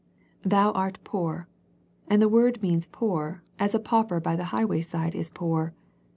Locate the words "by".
4.19-4.35